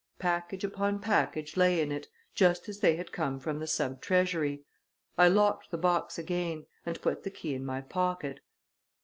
Package 0.17 0.63
upon 0.63 0.97
package 0.99 1.55
lay 1.55 1.79
in 1.79 1.91
it, 1.91 2.07
just 2.33 2.67
as 2.67 2.79
they 2.79 2.95
had 2.95 3.11
come 3.11 3.39
from 3.39 3.59
the 3.59 3.67
sub 3.67 4.01
treasury. 4.01 4.63
I 5.15 5.27
locked 5.27 5.69
the 5.69 5.77
box 5.77 6.17
again, 6.17 6.65
and 6.87 6.99
put 7.03 7.21
the 7.21 7.29
key 7.29 7.53
in 7.53 7.63
my 7.63 7.81
pocket. 7.81 8.39